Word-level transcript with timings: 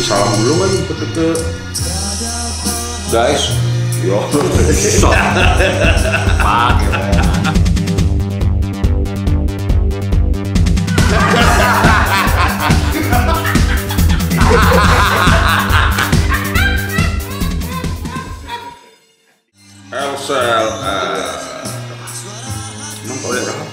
kasih 0.00 0.16
salam 0.16 0.32
dulu 0.40 0.54
kan 0.56 0.70
ke 0.88 0.94
ke 1.12 1.28
Guys, 3.12 3.52
yo. 4.00 4.16
Eh, 4.16 4.32
emang 23.04 23.18
tahun 23.20 23.36
berapa 23.44 23.64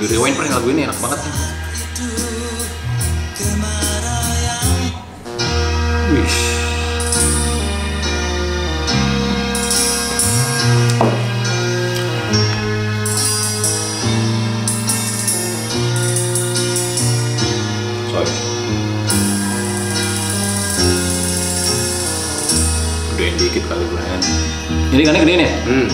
rewind 0.00 0.32
Friend 0.38 0.48
lagu 0.54 0.68
ini 0.72 0.88
enak 0.88 0.96
banget. 0.96 1.20
Wih. 6.12 6.20
Sorry. 18.12 18.28
Gedein 23.16 23.34
dikit 23.40 23.64
kali 23.72 23.84
Friend. 23.88 24.22
Ini 24.92 25.02
kan 25.08 25.16
gedein 25.16 25.48
ya? 25.48 25.52
Hmm. 25.64 25.88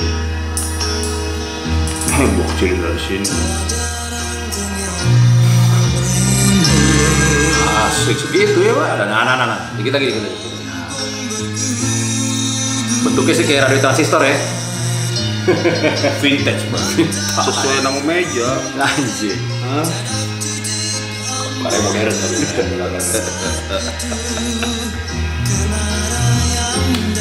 Kecilin 2.59 2.83
dari 2.83 2.99
sini. 2.99 3.78
Asik 7.89 8.17
segitu 8.21 8.59
ya 8.61 8.73
pak. 8.77 9.01
Nah, 9.01 9.25
nah, 9.25 9.35
nah, 9.41 9.47
nah. 9.49 9.61
Dikit 9.81 9.97
lagi, 9.97 10.13
dikit 10.13 10.23
lagi. 10.29 10.39
Bentuknya 13.09 13.35
sih 13.35 13.45
kayak 13.49 13.73
radio 13.73 13.81
transistor 13.81 14.21
ya. 14.21 14.37
Vintage 16.23 16.69
bro. 16.69 16.77
Sesuai 17.49 17.81
nama 17.81 18.01
meja. 18.05 18.49
Anjir. 18.77 19.37
Hah? 19.65 19.87
Karya 21.65 21.81
modern 21.81 22.13
tapi. 22.13 22.37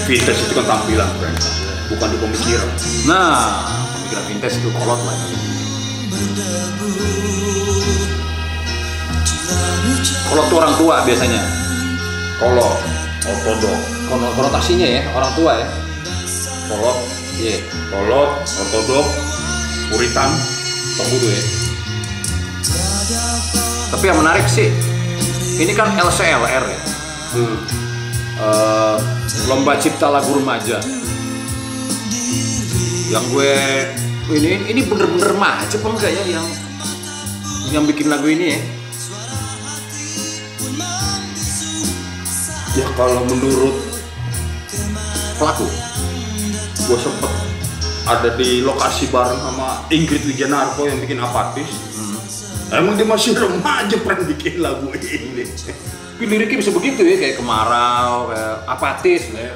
Vintage 0.07 0.39
itu 0.43 0.53
kan 0.55 0.65
tampilan, 0.67 1.09
friend. 1.19 1.37
Bukan 1.87 2.07
di 2.11 2.17
pemikiran. 2.19 2.69
Nah, 3.07 3.63
pemikiran 3.95 4.23
vintage 4.27 4.55
itu 4.59 4.69
kolot 4.75 4.99
lah. 4.99 5.15
Kolot 10.27 10.45
tuh 10.47 10.57
orang 10.57 10.73
tua 10.75 10.95
biasanya. 11.03 11.41
Kolot, 12.37 12.75
ortodok, 13.25 13.79
Kono- 14.07 14.33
Konotasinya 14.35 14.87
ya, 14.87 15.01
orang 15.11 15.31
tua 15.33 15.51
ya. 15.57 15.67
kolot, 16.67 16.97
Iya, 17.37 17.55
kolot, 17.89 18.31
ortodok, 18.43 19.05
puritan. 19.89 20.29
pembunuh 20.97 21.29
ya. 21.29 21.43
Tapi 23.87 24.03
yang 24.03 24.17
menarik 24.17 24.49
sih, 24.49 24.73
ini 25.57 25.71
kan 25.71 25.93
LCLR 25.93 26.63
ya. 26.65 26.79
Hmm. 27.37 27.57
Eh, 28.37 28.97
lomba 29.45 29.77
cipta 29.77 30.09
lagu 30.09 30.29
remaja 30.33 30.77
yang 33.07 33.23
gue 33.31 33.53
ini 34.29 34.67
ini 34.67 34.81
bener-bener 34.83 35.31
apa 35.33 35.87
enggak 35.89 36.11
ya 36.11 36.23
yang 36.27 36.45
yang 37.71 37.83
bikin 37.87 38.11
lagu 38.11 38.27
ini 38.27 38.53
ya 38.53 38.59
Ya 42.77 42.85
kalau 42.93 43.25
menurut 43.25 43.73
pelaku 45.41 45.65
gue 46.77 46.97
sempet 47.01 47.31
ada 48.05 48.29
di 48.37 48.61
lokasi 48.61 49.09
bareng 49.09 49.41
sama 49.41 49.81
Ingrid 49.89 50.23
Wijanarko 50.23 50.85
yang 50.85 51.01
bikin 51.01 51.17
apatis. 51.19 51.67
Emang 52.69 52.95
dia 52.95 53.03
masih 53.03 53.33
remaja 53.33 53.95
pernah 53.99 54.23
bikin 54.29 54.61
lagu 54.61 54.87
ini. 54.93 55.43
tapi 56.17 56.33
liriknya 56.33 56.57
bisa 56.57 56.73
begitu 56.73 57.05
ya 57.05 57.13
kayak 57.21 57.35
kemarau 57.37 58.33
kayak 58.33 58.55
apatis 58.65 59.29
ya. 59.29 59.53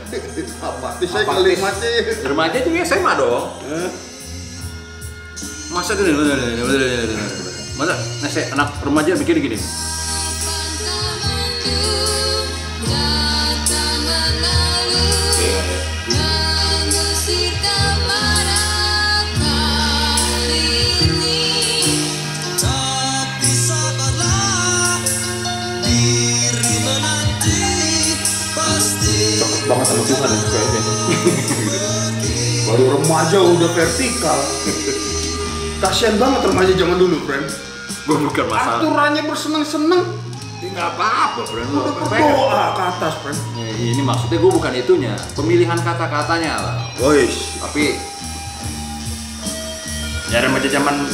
apatis 0.62 1.10
saya 1.10 1.26
kalimatnya. 1.26 1.90
remaja 2.22 2.58
ya 2.62 2.86
SMA 2.86 3.18
dong 3.18 3.50
Eh, 3.66 3.90
masa 5.74 5.98
gini 5.98 6.14
masa 7.82 7.94
nasi 8.22 8.46
anak 8.54 8.78
remaja 8.86 9.18
bikin 9.18 9.42
gini 9.42 9.58
banget 29.72 29.86
sama 29.88 30.04
Tuhan 30.04 30.30
ya 30.30 30.42
kayaknya. 30.52 30.82
Baru 32.68 32.84
remaja 33.00 33.38
udah 33.40 33.70
vertikal. 33.72 34.40
Kasian 35.82 36.16
banget 36.22 36.42
remaja 36.46 36.74
zaman 36.78 36.98
dulu, 37.00 37.18
friend. 37.26 37.48
gue 38.02 38.18
bukan 38.18 38.46
masalah 38.50 38.82
Aturannya 38.82 39.24
bersenang-senang, 39.30 40.04
nggak 40.62 40.90
apa-apa 40.98 41.46
bro 41.46 41.62
udah 41.62 41.94
berdoa 42.02 42.64
ke 42.74 42.82
atas, 42.98 43.14
friend. 43.22 43.40
Ya, 43.62 43.94
ini 43.94 44.02
maksudnya 44.02 44.42
gue 44.42 44.52
bukan 44.52 44.74
itunya 44.74 45.14
pemilihan 45.38 45.78
kata-katanya 45.78 46.52
lah 46.58 46.76
Boys, 46.98 47.62
tapi 47.62 48.02
ya 50.34 50.42
remaja 50.42 50.66
zaman 50.66 51.06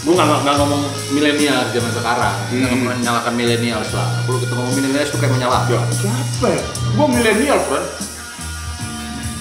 gue 0.00 0.12
nggak 0.16 0.28
nggak 0.40 0.56
ngomong 0.56 0.82
milenial 1.12 1.60
zaman 1.70 1.92
sekarang 1.92 2.34
nggak 2.48 2.72
Hmm. 2.72 2.88
menyalahkan 2.88 3.32
milenial 3.36 3.84
lah 3.84 4.08
kalau 4.24 4.38
kita 4.40 4.52
ngomong 4.56 4.74
milenial 4.74 5.04
itu 5.04 5.16
kayak 5.16 5.32
menyalahkan 5.34 5.84
siapa 5.92 6.46
ya? 6.48 6.62
Gue 6.90 7.06
milenial, 7.06 7.58
friend. 7.62 7.86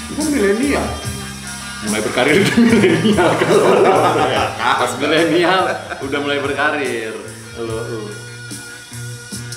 Gue 0.10 0.26
milenial. 0.30 0.88
mulai 1.80 2.04
berkarir 2.04 2.44
di 2.44 2.52
milenial 2.68 3.30
kalau 3.40 3.72
pas 4.60 4.92
milenial 5.00 5.62
udah 5.98 6.20
mulai 6.20 6.40
berkarir 6.44 7.16
lo. 7.56 7.80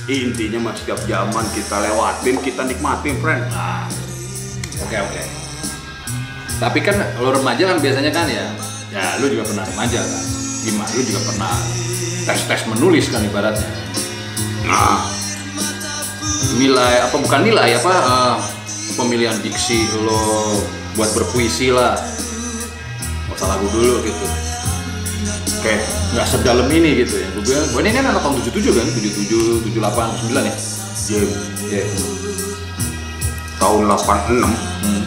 Intinya 0.04 0.58
mas 0.60 0.78
setiap 0.78 0.98
zaman 1.00 1.44
kita 1.50 1.78
lewatin, 1.78 2.38
kita 2.38 2.62
nikmatin, 2.62 3.18
friend. 3.18 3.42
Nah, 3.48 3.86
oke 4.78 4.96
oke. 4.98 5.22
Tapi 6.58 6.78
kan 6.78 6.94
lo 7.18 7.30
remaja 7.32 7.62
kan 7.64 7.78
biasanya 7.78 8.10
kan 8.10 8.26
ya, 8.26 8.46
ya 8.92 9.18
lo 9.18 9.26
juga 9.26 9.42
pernah 9.42 9.66
remaja 9.66 9.98
kan. 9.98 10.22
Gimana? 10.62 10.90
Lo 10.94 11.02
juga 11.02 11.20
pernah 11.26 11.54
tes-tes 12.26 12.62
menulis 12.70 13.10
kan 13.10 13.22
ibaratnya. 13.22 13.68
Nah, 14.66 14.98
Nilai 16.52 17.00
apa 17.08 17.16
bukan 17.16 17.40
nilai 17.48 17.80
apa 17.80 17.92
eh, 17.96 18.36
pemilihan 18.94 19.34
diksi 19.40 19.88
lo 20.04 20.20
buat 20.94 21.08
berpuisi 21.16 21.72
lah. 21.72 21.96
Usah 23.32 23.48
lagu 23.48 23.66
dulu 23.72 24.04
gitu. 24.04 24.26
Kayak 25.64 25.80
nggak 26.12 26.26
sedalam 26.28 26.68
ini 26.68 27.06
gitu 27.06 27.14
ya. 27.16 27.26
Gue 27.32 27.42
bilang, 27.46 27.66
gue 27.72 27.80
ini 27.86 27.90
kan 27.94 28.04
anak 28.12 28.20
tahun 28.20 28.34
77 28.44 28.74
kan, 28.76 28.86
77, 28.92 29.64
78, 29.72 30.28
9 30.28 30.50
ya. 30.50 30.54
Iya. 31.72 31.84
tahun 33.58 33.80
86 33.86 34.42
Hmm. 34.82 35.02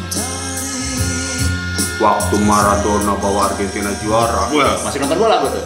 Waktu 1.98 2.36
Maradona 2.44 3.14
bawa 3.20 3.52
Argentina 3.52 3.92
juara. 4.04 4.52
Wah, 4.52 4.76
masih 4.84 5.00
nonton 5.04 5.18
bola 5.20 5.36
gue 5.44 5.52
tuh. 5.56 5.66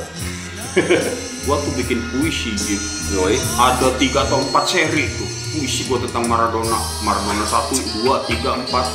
gua 1.49 1.57
tuh 1.65 1.73
bikin 1.81 1.97
puisi 2.13 2.53
gitu 2.53 3.17
Yoi. 3.17 3.41
ada 3.57 3.89
tiga 3.97 4.21
atau 4.27 4.37
empat 4.43 4.69
seri 4.69 5.09
tuh 5.17 5.25
puisi 5.55 5.89
gua 5.89 5.97
tentang 6.03 6.29
Maradona 6.29 6.77
Maradona 7.01 7.41
satu 7.47 7.73
dua 7.99 8.21
tiga 8.29 8.53
empat 8.53 8.85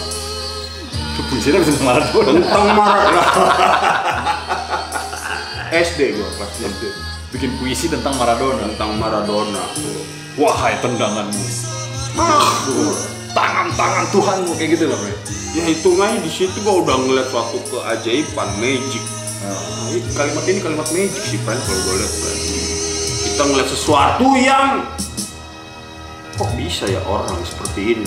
Puisinya 1.25 1.63
bisa 1.63 1.79
Maradona. 1.83 2.31
tentang 2.31 2.67
Maradona 2.79 3.23
SD 5.89 6.15
gua 6.15 6.29
kelas 6.39 6.53
SD 6.63 6.83
bikin 7.35 7.51
puisi 7.59 7.91
tentang 7.91 8.15
Maradona. 8.15 8.71
tentang 8.71 8.95
Maradona 9.03 9.63
Wahai 10.35 10.75
tendanganmu, 10.83 11.47
ah, 12.19 12.43
tangan-tangan 13.35 14.07
Tuhanmu 14.15 14.55
kayak 14.55 14.71
gitu 14.79 14.85
loh, 14.89 14.99
Bre. 14.99 15.15
ya 15.59 15.63
hitungannya 15.67 16.19
di 16.23 16.31
situ 16.31 16.55
gua 16.63 16.81
udah 16.87 16.97
ngeliat 17.03 17.29
suatu 17.29 17.59
keajaiban 17.69 18.49
magic. 18.63 19.03
Nah, 19.45 19.91
ini 19.91 20.09
kalimat 20.15 20.45
ini 20.47 20.59
kalimat 20.63 20.89
magic 20.95 21.23
sih 21.27 21.39
friend 21.43 21.61
kalau 21.67 21.81
gua 21.85 21.95
lihat 21.99 22.13
friend 22.15 22.39
kita 23.25 23.43
ngeliat 23.51 23.67
sesuatu 23.69 24.27
yang 24.39 24.87
kok 26.39 26.51
bisa 26.55 26.87
ya 26.87 27.03
orang 27.03 27.35
seperti 27.43 27.99
ini? 27.99 28.07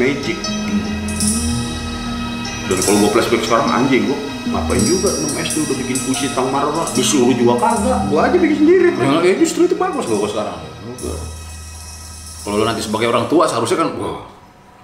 Magic. 0.00 0.38
Dan 2.68 2.78
kalau 2.84 2.96
gua 3.04 3.10
flashback 3.12 3.44
sekarang 3.44 3.68
anjing 3.68 4.08
gua 4.08 4.18
ngapain 4.48 4.80
juga 4.80 5.12
6 5.12 5.44
SD 5.44 5.56
udah 5.68 5.76
bikin 5.76 5.96
puisi 6.08 6.26
tentang 6.32 6.48
marah 6.48 6.88
disuruh 6.96 7.36
juga 7.36 7.60
kagak 7.60 8.00
gua 8.08 8.32
aja 8.32 8.36
bikin 8.40 8.64
sendiri 8.64 8.88
Ya, 8.96 9.20
ya 9.20 9.34
justru 9.36 9.68
itu 9.68 9.76
bagus 9.76 10.08
gua 10.08 10.24
sekarang. 10.24 10.56
Kalau 12.44 12.54
lu 12.60 12.64
nanti 12.64 12.82
sebagai 12.84 13.10
orang 13.10 13.26
tua 13.26 13.44
seharusnya 13.46 13.82
kan, 13.82 13.88
wah 13.98 14.24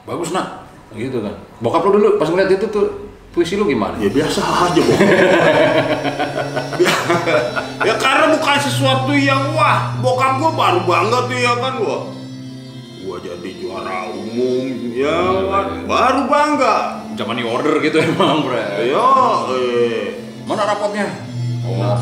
bagus 0.04 0.34
nak, 0.34 0.66
gitu 0.94 1.22
kan. 1.22 1.34
Bokap 1.62 1.86
lu 1.86 1.96
dulu 1.96 2.08
pas 2.18 2.28
ngeliat 2.28 2.50
itu 2.54 2.66
tuh 2.68 3.04
puisi 3.34 3.58
lu 3.58 3.66
gimana? 3.66 3.98
ya 3.98 4.06
biasa 4.14 4.38
aja 4.70 4.78
bokap 4.78 5.10
ya 7.90 7.94
karena 7.98 8.30
bukan 8.30 8.58
sesuatu 8.62 9.10
yang 9.18 9.50
wah 9.58 9.90
bokap 9.98 10.38
gua 10.38 10.54
baru 10.54 10.80
bangga 10.86 11.18
tuh 11.26 11.34
ya 11.34 11.52
kan 11.58 11.82
gua 11.82 11.98
gua 13.02 13.16
jadi 13.18 13.50
juara 13.58 14.06
umum 14.14 14.94
ya 14.94 15.18
kan. 15.50 15.66
baru 15.82 16.20
bangga. 16.30 16.76
Zaman 17.14 17.38
di 17.38 17.46
order 17.46 17.78
gitu 17.78 17.98
emang, 18.02 18.42
bre. 18.42 18.90
ya 18.90 19.06
eh 19.54 20.18
Mana 20.50 20.66
rapotnya? 20.66 21.06
Oh, 21.62 21.94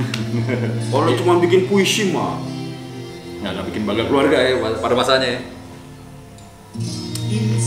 kalau 0.92 1.12
cuma 1.20 1.36
bikin 1.40 1.68
puisi 1.68 2.12
mah 2.12 2.40
nggak 3.38 3.50
nggak 3.54 3.66
bikin 3.70 3.82
bangga 3.86 4.04
keluarga 4.10 4.36
ya 4.42 4.52
pada 4.82 4.94
masanya. 4.98 5.28
ya. 5.38 5.40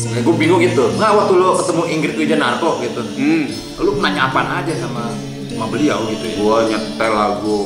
Nah, 0.02 0.20
gue 0.24 0.36
bingung 0.36 0.60
gitu. 0.60 0.84
Nggak 0.98 1.12
waktu 1.14 1.34
lo 1.38 1.50
ketemu 1.62 1.84
Ingrid 1.88 2.16
Wijanarko 2.18 2.70
gitu, 2.84 3.02
hmm 3.16 3.72
lu 3.82 3.98
nanya 3.98 4.30
apaan 4.30 4.62
aja 4.62 4.74
sama 4.78 5.10
sama 5.50 5.66
beliau 5.74 6.06
gitu 6.14 6.26
ya? 6.26 6.36
gua 6.38 6.58
nyetel 6.70 7.14
lagu 7.18 7.60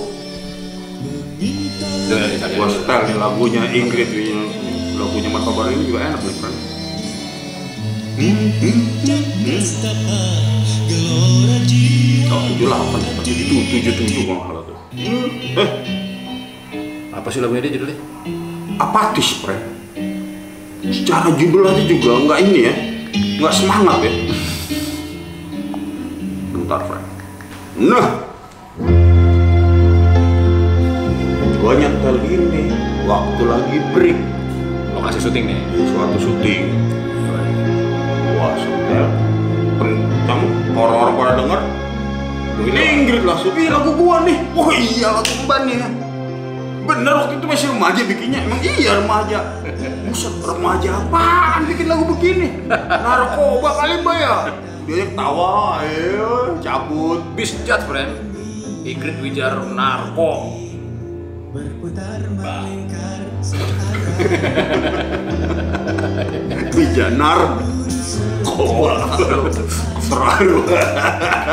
dulu. 1.36 2.72
setel 2.72 3.00
nih 3.04 3.16
lagunya 3.19 3.62
Ingrid 3.75 4.10
ini 4.16 4.48
lagunya 4.96 5.30
Mas 5.30 5.44
Kabar 5.44 5.68
ini 5.75 5.84
juga 5.84 6.00
enak 6.07 6.19
nih 6.24 6.36
friend 6.40 6.57
hmm, 8.16 8.48
hmm, 8.63 8.80
hmm. 9.44 9.63
Oh, 12.25 12.42
tujuh 12.52 12.68
delapan, 12.68 13.00
tujuh 13.22 13.46
tujuh 13.48 13.94
tujuh 13.96 14.22
kalau 14.25 14.42
nggak 14.42 14.50
salah 14.50 14.63
tuh. 14.66 14.78
Eh, 15.62 15.69
Apa 17.15 17.31
sih 17.31 17.39
lagunya 17.39 17.63
dia 17.63 17.79
judulnya? 17.79 17.95
apatis, 18.75 19.39
friend. 19.39 19.63
Secara 20.83 21.31
judul 21.39 21.63
aja 21.63 21.83
juga 21.88 22.12
nggak 22.27 22.39
ini 22.44 22.59
ya, 22.67 22.73
nggak 23.39 23.53
semangat 23.56 24.03
ya. 24.03 24.12
Bentar, 26.51 26.79
friend. 26.83 27.07
Nah, 27.79 28.07
gua 31.63 31.73
nyetel 31.79 32.15
ini 32.27 32.63
waktu 33.07 33.44
lagi 33.47 33.77
break 33.95 34.19
Lokasi 34.95 35.19
syuting 35.23 35.44
nih. 35.51 35.59
di 35.71 35.83
suatu 35.91 36.18
syuting. 36.19 36.63
Wah, 38.35 38.53
setel 38.59 39.07
kencang 39.79 40.41
orang-orang 40.75 41.15
pada 41.15 41.33
denger 41.39 41.61
ini 42.56 42.81
Ingrid 43.03 43.23
langsung, 43.27 43.51
ih 43.59 43.68
lagu 43.68 43.91
gua 44.00 44.23
nih 44.23 44.39
Oh 44.56 44.71
iya 44.71 45.11
lagu 45.11 45.35
nih 45.68 45.75
ya 45.75 45.88
Bener 46.85 47.13
waktu 47.17 47.33
itu 47.41 47.45
masih 47.49 47.67
remaja 47.73 48.01
bikinnya. 48.05 48.39
Emang 48.45 48.61
iya 48.61 48.91
remaja. 49.01 49.39
Buset 50.05 50.35
remaja 50.45 50.89
apaan 51.01 51.65
bikin 51.65 51.89
lagu 51.89 52.05
begini? 52.13 52.69
Narkoba 52.69 53.69
kali 53.81 54.05
mbak 54.05 54.15
ya? 54.21 54.35
Dia 54.85 55.03
ketawa, 55.09 55.81
ayo 55.81 56.61
cabut. 56.61 57.25
Bisjat, 57.33 57.89
friend. 57.89 58.13
Ingrid 58.85 59.17
Wijar 59.17 59.57
Narko. 59.73 60.61
Bijanar 66.75 67.39
Koba 68.56 69.19
Seralu 70.00 70.63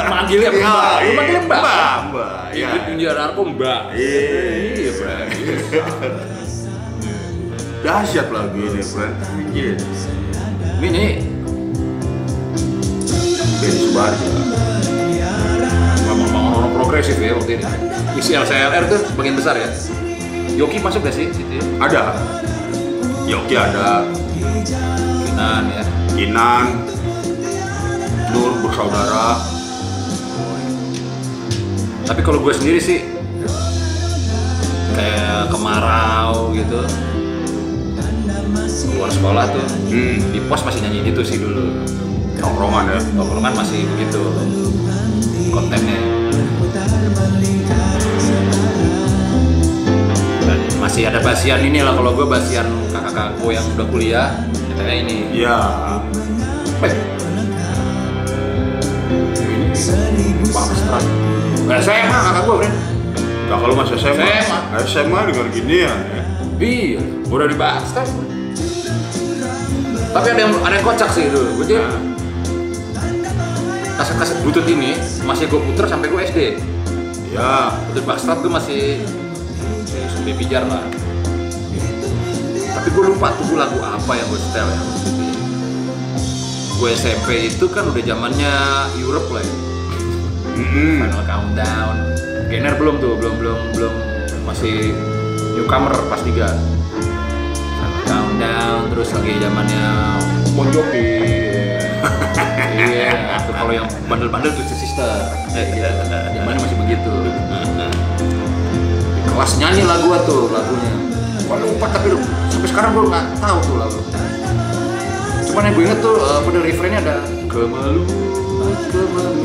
Manggilnya 0.07 0.51
Mbak. 0.55 0.97
Lu 1.03 1.11
manggilnya 1.19 1.43
Mbak. 1.45 1.61
Mbak, 1.63 1.97
Mbak 2.15 2.43
ya. 2.55 2.69
Wijar 2.87 3.15
Narko 3.19 3.43
Mbak. 3.51 3.81
Iya, 3.99 4.91
friend. 4.95 5.29
Dahsyat 7.83 8.29
lagu 8.31 8.59
ini, 8.63 8.79
friend 8.79 9.15
Anjir 9.35 9.75
Ini 10.79 11.07
Ben 13.59 13.75
Subarja 13.79 14.53
memang 16.13 16.45
orang-orang 16.53 16.73
progresif 16.77 17.17
ya 17.17 17.33
waktu 17.33 17.57
ini. 17.57 17.65
Isi 18.21 18.37
LCLR 18.37 18.85
tuh 18.91 19.01
sebagian 19.09 19.37
besar 19.39 19.57
ya. 19.57 19.69
Yoki 20.53 20.79
masuk 20.85 21.01
gak 21.09 21.17
sih 21.17 21.33
situ? 21.33 21.49
ya? 21.49 21.65
Ada 21.81 22.03
Yoki 23.25 23.55
ada 23.57 24.05
Kinan 25.25 25.65
ya. 25.73 26.02
Kinan 26.12 26.85
Nur 28.32 28.53
bersaudara 28.61 29.41
Tapi 32.05 32.20
kalau 32.20 32.44
gue 32.44 32.53
sendiri 32.53 32.76
sih 32.76 33.00
kayak 34.93 35.49
kemarau 35.49 36.53
gitu. 36.53 36.85
Keluar 38.93 39.09
sekolah 39.09 39.44
tuh 39.49 39.64
Hmm 39.88 40.20
di 40.37 40.41
pos 40.44 40.61
masih 40.69 40.85
nyanyi 40.85 41.09
gitu 41.09 41.25
sih 41.25 41.41
dulu. 41.41 41.81
Tongkrongan 42.37 42.93
ya 42.93 43.00
Tongkrongan 43.17 43.53
masih 43.56 43.88
begitu 43.97 44.20
kontennya. 45.49 45.99
Dan 50.44 50.61
masih 50.76 51.08
ada 51.08 51.25
basian 51.25 51.61
ini 51.65 51.81
lah 51.81 51.97
kalau 51.97 52.12
gue 52.12 52.26
basian 52.29 52.69
kakak-kakakku 52.93 53.49
yang 53.56 53.65
udah 53.73 53.87
kuliah 53.88 54.29
ini. 54.90 55.17
Iya 55.31 55.56
Eh. 56.82 56.94
Ini 59.73 60.50
Pakstran. 60.50 61.05
Gak 61.70 61.81
saya 61.87 62.11
mah 62.11 62.20
kakak 62.26 62.43
gue, 62.43 62.56
Bren. 62.58 62.75
Nah 63.46 63.56
kalau 63.61 63.75
masih 63.79 63.94
SMA 64.00 64.26
SMA. 64.43 64.58
SMA 64.82 65.20
dengan 65.31 65.46
ginian 65.52 65.99
ya 66.11 66.23
Iya, 66.62 67.02
udah 67.26 67.46
dibahas 67.50 67.90
kan. 67.90 68.06
Tapi 70.12 70.26
ada 70.31 70.40
yang 70.46 70.52
ada 70.62 70.75
yang 70.79 70.87
kocak 70.87 71.11
sih 71.11 71.26
itu. 71.26 71.40
Gue 71.58 71.67
jadi 71.67 71.82
kaset-kaset 73.99 74.38
butut 74.46 74.67
ini 74.67 74.94
masih 75.26 75.50
gue 75.50 75.58
puter 75.58 75.87
sampai 75.90 76.06
gue 76.06 76.20
SD. 76.23 76.38
Ya 77.32 77.73
Butut 77.90 78.05
Backstrat 78.05 78.38
gue 78.44 78.52
masih 78.52 79.02
ya, 79.90 80.05
sampai 80.12 80.37
pijar 80.37 80.64
lah. 80.69 80.84
Tapi 82.73 82.89
gue 82.89 83.05
lupa 83.13 83.29
tuh 83.37 83.55
lagu 83.55 83.79
apa 83.85 84.13
yang 84.17 84.27
gue 84.33 84.41
setel 84.41 84.67
ya. 84.69 84.81
Gue 86.81 86.91
SMP 86.97 87.53
itu 87.53 87.69
kan 87.69 87.87
udah 87.93 88.03
zamannya 88.03 88.55
Europe 88.99 89.29
lah 89.31 89.45
ya. 89.45 89.57
Mm-mm. 90.57 90.93
Final 91.05 91.23
Countdown. 91.29 91.97
Gener 92.49 92.75
belum 92.77 93.01
tuh, 93.01 93.17
belum 93.21 93.35
belum 93.41 93.61
belum 93.77 93.95
masih 94.49 94.97
newcomer 95.55 95.93
pas 96.09 96.21
3. 96.25 96.33
Final 96.33 98.03
Countdown 98.09 98.81
terus 98.91 99.08
lagi 99.15 99.32
zamannya 99.39 99.85
Bon 100.56 100.69
Jovi. 100.73 101.08
Iya, 102.73 103.39
tuh 103.46 103.53
kalau 103.53 103.69
yang 103.70 103.87
bandel-bandel 104.08 104.49
tuh 104.56 104.65
sister. 104.65 105.06
Eh, 105.55 105.77
iya, 105.77 105.93
zamannya 106.35 106.58
masih 106.58 106.77
begitu. 106.81 107.13
Di 109.23 109.29
kelas 109.37 109.53
nyanyi 109.61 109.85
lagu 109.85 110.08
tuh 110.25 110.51
lagunya. 110.51 111.12
Gua 111.53 111.61
lupa 111.61 111.85
tapi 111.85 112.09
lu- 112.09 112.25
sampai 112.49 112.65
sekarang 112.65 112.91
gua 112.97 113.05
nggak 113.13 113.25
tahu 113.37 113.59
tuh 113.61 113.77
lagu. 113.77 114.01
Cuman 115.44 115.69
yang 115.69 115.75
gue 115.77 115.85
inget 115.85 116.01
tuh 116.01 116.17
uh, 116.17 116.41
pada 116.41 116.59
refrainnya 116.65 117.01
ada 117.05 117.17
kemalu, 117.44 118.09
kemalu, 118.89 119.44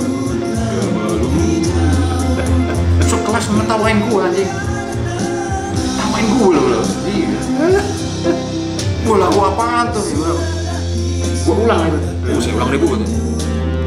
kemalu. 0.72 1.28
Masuk 2.96 3.20
kelas 3.28 3.46
ngetawain 3.52 4.00
gue 4.08 4.22
anjing. 4.24 4.48
Tawain 6.00 6.26
gue 6.32 6.48
loh 6.48 6.66
loh. 6.72 6.86
Iya. 7.04 7.40
Gue 9.04 9.16
lagu 9.20 9.40
apaan 9.44 9.92
tuh? 9.92 10.00
Gue 10.00 10.32
gue 11.44 11.56
ulang 11.60 11.92
itu. 11.92 12.00
Gue 12.24 12.40
saya 12.40 12.56
ulang 12.56 12.72
deh 12.72 12.80
bu. 12.80 12.88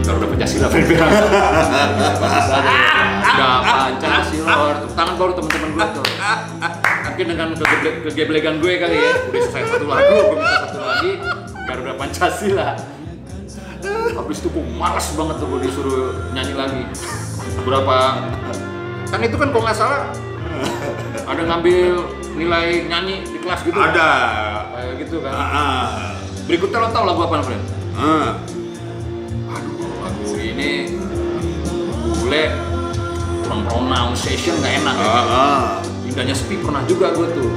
Kalau 0.05 0.17
udah 0.21 0.29
Pancasila, 0.29 0.69
bilang. 0.69 1.09
Udah 3.31 3.55
Pancasila. 3.65 4.53
Tepuk 4.77 4.93
tangan 4.93 5.15
baru 5.17 5.33
teman-teman 5.33 5.71
gue 5.73 5.87
tuh. 5.97 6.05
Mungkin 7.11 7.27
dengan 7.27 7.49
kegeble- 7.53 8.01
kegeblegan 8.07 8.55
gue 8.59 8.73
kali 8.77 8.97
ya. 8.97 9.13
Udah 9.27 9.41
selesai 9.45 9.63
satu 9.69 9.87
lagu, 9.87 10.15
gue 10.15 10.37
minta 10.37 10.59
satu 10.65 10.79
lagi. 10.81 11.13
Garuda 11.67 11.93
Pancasila. 11.95 12.69
Habis 14.11 14.39
itu 14.39 14.49
gue 14.49 14.65
malas 14.75 15.07
banget 15.13 15.37
tuh 15.39 15.47
gue 15.49 15.61
disuruh 15.65 16.03
nyanyi 16.31 16.55
lagi. 16.55 16.83
Berapa 17.61 17.97
kan 19.11 19.21
itu 19.21 19.35
kan 19.35 19.49
kalau 19.51 19.65
nggak 19.65 19.75
salah 19.75 20.07
ada 21.27 21.43
ngambil 21.43 21.99
nilai 22.39 22.87
nyanyi 22.87 23.27
di 23.27 23.39
kelas 23.43 23.67
gitu 23.67 23.75
Ada. 23.75 24.11
kayak 24.71 24.93
gitu 25.03 25.17
kan 25.19 25.35
ah. 25.35 26.15
berikutnya 26.47 26.79
lo 26.79 26.89
tau 26.89 27.05
lagu 27.05 27.21
apa 27.21 27.43
friend 27.43 27.65
Ah. 27.99 28.39
aduh 29.51 29.91
lagu 29.99 30.31
ini 30.39 30.95
bule 32.23 32.45
kurang 33.43 33.61
pronunciation 33.67 34.55
nggak 34.63 34.75
enak 34.79 34.95
ya. 34.95 35.11
Indahnya 36.11 36.35
sepi 36.35 36.59
pernah 36.59 36.83
juga 36.91 37.15
gue 37.15 37.27
tuh. 37.39 37.51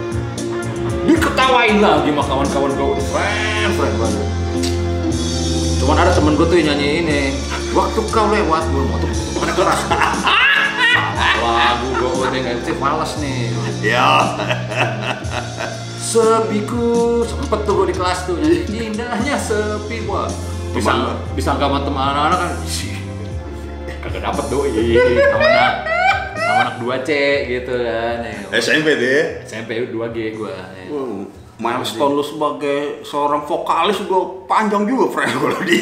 Diketawain 1.09 1.81
lagi 1.81 2.13
sama 2.13 2.21
kawan-kawan 2.21 2.71
gue 2.77 3.01
friend 3.09 3.71
friend 3.73 3.95
banget. 3.97 4.27
Cuman 5.81 5.97
ada 5.97 6.13
temen 6.13 6.37
gue 6.37 6.45
tuh 6.45 6.57
yang 6.61 6.77
nyanyi 6.77 7.01
ini 7.01 7.21
waktu 7.73 7.99
kau 8.13 8.29
lewat 8.29 8.63
gue 8.69 8.83
motor 8.85 9.09
mana 9.41 9.53
keras. 9.57 9.81
Lagu 11.41 11.87
gue 11.97 12.09
udah 12.13 12.29
nggak 12.29 12.77
falas 12.77 13.17
nih. 13.17 13.49
Ya. 13.81 14.37
sepiku 15.97 17.25
sempet 17.25 17.65
tuh 17.65 17.73
gue 17.81 17.85
di 17.89 17.95
kelas 17.97 18.29
tuh 18.29 18.37
indahnya 18.69 19.33
sepi. 19.41 20.05
Wah 20.05 20.29
bisa 20.77 20.93
bisa 21.33 21.57
sama 21.57 21.81
teman 21.81 22.13
anak-anak 22.13 22.37
kan? 22.37 22.51
Kagak 24.05 24.21
dapet 24.29 24.45
doi. 24.53 24.93
Sama 25.25 25.41
anak 25.41 26.02
sama 26.43 26.59
anak 26.61 26.75
2 26.77 27.07
C 27.07 27.11
gitu 27.47 27.73
kan 27.73 28.17
ya. 28.19 28.37
SMP 28.53 28.87
deh. 28.93 29.21
SMP 29.43 29.69
2 29.87 30.15
G 30.15 30.17
gue 30.33 30.55
Wow, 30.93 31.25
milestone 31.57 32.13
lu 32.13 32.23
sebagai 32.23 32.79
seorang 33.01 33.41
vokalis 33.43 33.97
juga 33.97 34.19
panjang 34.45 34.83
juga, 34.83 35.05
friend 35.09 35.31
kalau 35.33 35.59
di 35.63 35.77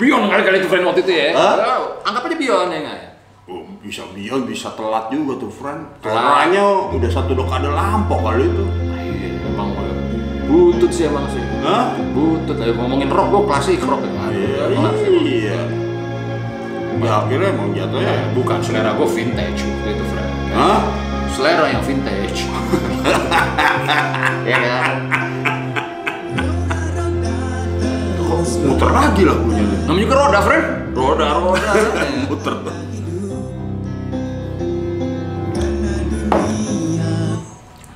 Bion 0.00 0.22
kali 0.26 0.42
kali 0.42 0.56
itu 0.58 0.68
friend 0.68 0.84
waktu 0.86 1.00
itu 1.04 1.12
ya 1.12 1.28
Hah? 1.36 1.54
Wow, 1.58 1.82
anggap 2.02 2.24
aja 2.24 2.36
Bion 2.38 2.68
ya 2.68 2.78
nggak 2.80 2.96
ya 2.96 3.08
Oh, 3.50 3.66
bisa 3.82 4.06
bion, 4.14 4.46
bisa 4.46 4.70
telat 4.78 5.10
juga 5.10 5.34
tuh, 5.34 5.50
friend. 5.50 5.82
Telat. 5.98 6.14
Caranya 6.14 6.86
udah 6.94 7.10
satu 7.10 7.34
dekade 7.34 7.66
lampau 7.66 8.22
kali 8.22 8.46
itu. 8.46 8.62
emang 9.42 9.74
butut 10.46 10.90
sih 10.90 11.06
emang 11.06 11.26
sih 11.26 11.42
Hah? 11.62 11.94
butut 12.10 12.58
lah 12.58 12.70
ngomongin 12.74 13.06
rock 13.06 13.26
gue 13.28 13.42
klasik 13.46 13.82
rock 13.82 14.02
ya 14.02 14.10
Iya, 14.30 14.62
iya. 15.22 15.49
Ya 17.00 17.12
akhirnya 17.24 17.48
emang 17.56 17.72
jatuhnya 17.72 18.12
ya. 18.12 18.24
bukan 18.36 18.58
selera 18.60 18.92
gue 18.92 19.08
vintage 19.08 19.60
waktu 19.64 19.88
itu 19.96 20.04
friend 20.12 20.32
Hah? 20.52 20.80
selera 21.32 21.64
yang 21.72 21.82
vintage 21.82 22.40
ya 24.50 24.58
kan 24.60 24.96
muter 28.60 28.90
lagi 28.92 29.22
lagunya 29.24 29.64
namanya 29.88 30.02
juga 30.04 30.14
roda 30.20 30.40
friend 30.44 30.66
Roda, 30.90 31.26
roda. 31.38 31.70
muter 32.28 32.54
tuh. 32.66 32.76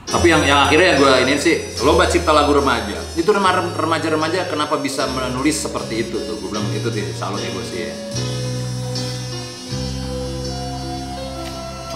tapi 0.09 0.27
yang 0.31 0.41
yang 0.47 0.65
akhirnya 0.65 0.97
gue 0.97 1.13
ini 1.29 1.35
sih 1.37 1.55
lomba 1.85 2.09
cipta 2.09 2.33
lagu 2.33 2.57
remaja 2.57 2.97
itu 3.19 3.29
remaja 3.29 4.09
remaja 4.09 4.49
kenapa 4.49 4.81
bisa 4.81 5.05
menulis 5.13 5.61
seperti 5.61 6.09
itu 6.09 6.17
tuh 6.25 6.41
gue 6.41 6.49
bilang 6.49 6.65
itu 6.73 6.89
sih 6.89 7.05
salut 7.13 7.43
ya 7.45 7.51
gue 7.53 7.65
sih 7.69 7.81
ya. 7.85 7.93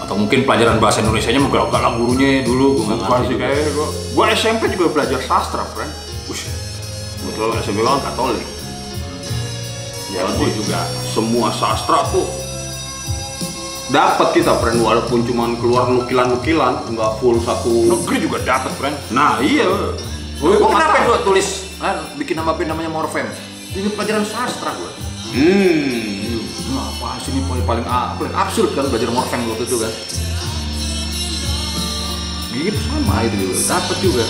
Atau 0.09 0.17
mungkin 0.17 0.41
pelajaran 0.41 0.81
bahasa 0.81 1.05
Indonesia 1.05 1.29
nya 1.29 1.37
menggalak-galak 1.37 2.01
gurunya 2.01 2.41
dulu 2.41 2.81
gue 2.81 2.85
nggak 2.89 2.97
ngerti 2.97 3.23
sih 3.29 3.37
gua. 3.77 3.87
Gua 4.17 4.25
SMP 4.33 4.73
juga 4.73 4.89
belajar 4.89 5.21
sastra, 5.21 5.61
friend. 5.69 5.93
Ush, 6.25 6.49
Betul, 7.29 7.53
SMP 7.61 7.85
kan 7.85 8.01
Katolik. 8.01 8.41
ya 10.09 10.25
gue 10.25 10.49
juga 10.49 10.81
semua 11.05 11.53
sastra 11.53 12.01
tuh 12.09 12.25
dapat 13.93 14.33
kita, 14.33 14.57
friend, 14.57 14.81
walaupun 14.81 15.21
cuma 15.21 15.45
keluar 15.61 15.85
nukilan-nukilan, 15.85 16.89
nggak 16.89 17.11
full 17.21 17.37
satu. 17.37 17.69
negeri 17.85 18.25
juga 18.25 18.41
dapat 18.41 18.73
friend 18.81 18.97
Nah 19.13 19.37
iya. 19.37 19.69
gue 20.41 20.53
kenapa 20.57 21.05
gue 21.05 21.19
tulis 21.21 21.69
kan 21.77 22.01
bikin 22.17 22.33
nama 22.33 22.57
band 22.57 22.73
namanya 22.73 22.89
Morfem 22.89 23.29
ini 23.69 23.93
pelajaran 23.93 24.25
sastra 24.25 24.73
gue 24.73 24.89
Hmm. 25.29 26.38
Apa 26.79 27.19
sih 27.19 27.35
ini 27.35 27.43
paling 27.45 27.65
paling, 27.67 27.85
paling 27.85 28.35
absurd 28.35 28.71
kan 28.71 28.87
belajar 28.87 29.11
morfem 29.11 29.43
waktu 29.51 29.67
itu 29.67 29.77
kan 29.79 29.91
gitu 32.49 32.79
sama 32.91 33.23
itu 33.23 33.35
juga 33.39 33.55
dapat 33.71 33.97
juga 34.01 34.23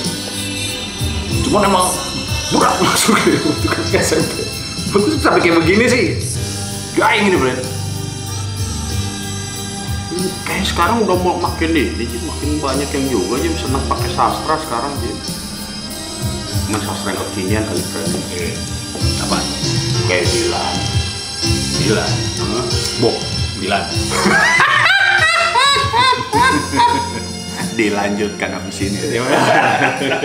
cuman 1.48 1.62
emang 1.72 1.88
masuk 2.84 3.16
ya 3.26 3.38
waktu 3.42 3.68
ke 3.70 3.82
SMP 4.02 4.34
itu 4.90 5.18
sampai 5.22 5.40
kayak 5.42 5.56
begini 5.64 5.86
sih 5.88 6.04
gaing 6.98 7.32
ini 7.32 7.38
Bren 7.40 7.60
Kayak 10.44 10.66
sekarang 10.68 11.08
udah 11.08 11.16
mau 11.16 11.40
makin 11.40 11.72
ini, 11.72 12.04
Ji. 12.04 12.20
makin 12.28 12.60
banyak 12.60 12.90
yang 12.92 13.06
juga 13.08 13.40
aja 13.40 13.56
senang 13.56 13.80
pakai 13.88 14.10
sastra 14.12 14.60
sekarang 14.60 14.92
sih. 15.00 15.16
Cuman 16.68 16.82
sastra 16.84 17.16
yang 17.16 17.20
kekinian 17.24 17.64
kali, 17.64 17.84
friend. 17.88 18.20
apa 19.24 19.38
Kayak 20.12 20.28
Dilan. 20.28 20.99
Dilan 21.80 22.12
Hah? 22.44 22.66
Bo 23.00 23.12
Dilan 23.60 23.84
Dilanjutkan 27.80 28.60
habis 28.60 28.76
ini. 28.84 29.00